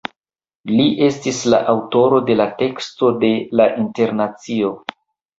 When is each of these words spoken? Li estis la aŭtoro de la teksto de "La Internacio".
Li 0.69 0.85
estis 1.07 1.41
la 1.53 1.59
aŭtoro 1.73 2.21
de 2.29 2.37
la 2.39 2.47
teksto 2.61 3.11
de 3.25 3.29
"La 3.61 3.67
Internacio". 3.83 4.73